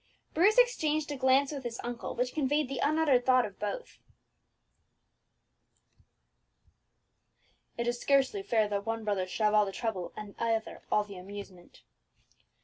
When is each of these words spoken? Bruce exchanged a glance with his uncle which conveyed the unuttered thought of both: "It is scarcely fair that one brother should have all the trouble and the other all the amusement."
Bruce 0.33 0.57
exchanged 0.57 1.11
a 1.11 1.15
glance 1.15 1.51
with 1.51 1.63
his 1.63 1.79
uncle 1.83 2.15
which 2.15 2.33
conveyed 2.33 2.67
the 2.67 2.79
unuttered 2.81 3.23
thought 3.23 3.45
of 3.45 3.59
both: 3.59 3.99
"It 7.77 7.87
is 7.87 8.01
scarcely 8.01 8.41
fair 8.41 8.67
that 8.67 8.83
one 8.87 9.03
brother 9.03 9.27
should 9.27 9.43
have 9.43 9.53
all 9.53 9.67
the 9.67 9.71
trouble 9.71 10.11
and 10.17 10.33
the 10.35 10.43
other 10.43 10.81
all 10.91 11.03
the 11.03 11.17
amusement." 11.17 11.83